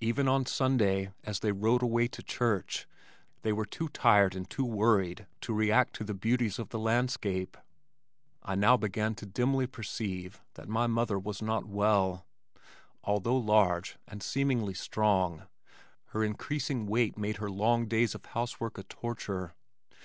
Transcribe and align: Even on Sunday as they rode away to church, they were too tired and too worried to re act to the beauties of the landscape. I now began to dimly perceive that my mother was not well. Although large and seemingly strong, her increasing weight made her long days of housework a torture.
Even 0.00 0.26
on 0.26 0.46
Sunday 0.46 1.12
as 1.22 1.38
they 1.38 1.52
rode 1.52 1.80
away 1.80 2.08
to 2.08 2.24
church, 2.24 2.88
they 3.42 3.52
were 3.52 3.64
too 3.64 3.88
tired 3.90 4.34
and 4.34 4.50
too 4.50 4.64
worried 4.64 5.28
to 5.42 5.54
re 5.54 5.70
act 5.70 5.94
to 5.94 6.02
the 6.02 6.12
beauties 6.12 6.58
of 6.58 6.70
the 6.70 6.78
landscape. 6.80 7.56
I 8.42 8.56
now 8.56 8.76
began 8.76 9.14
to 9.14 9.26
dimly 9.26 9.68
perceive 9.68 10.40
that 10.54 10.68
my 10.68 10.88
mother 10.88 11.20
was 11.20 11.40
not 11.40 11.66
well. 11.66 12.26
Although 13.04 13.36
large 13.36 13.96
and 14.08 14.24
seemingly 14.24 14.74
strong, 14.74 15.44
her 16.06 16.24
increasing 16.24 16.86
weight 16.86 17.16
made 17.16 17.36
her 17.36 17.48
long 17.48 17.86
days 17.86 18.16
of 18.16 18.24
housework 18.26 18.76
a 18.76 18.82
torture. 18.82 19.54